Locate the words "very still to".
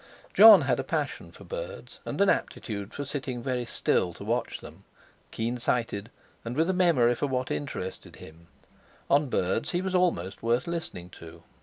3.43-4.23